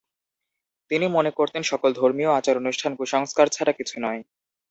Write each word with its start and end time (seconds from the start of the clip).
তিনি 0.91 1.05
মনে 1.07 1.31
করতেন 1.31 1.63
সকল 1.63 1.89
ধর্মীয় 1.93 2.31
আচার 2.31 2.55
অনুষ্ঠান 2.57 2.91
কুসংস্কার 2.95 3.47
ছাড়া 3.49 3.73
কিছু 3.73 3.95
নয়। 4.01 4.21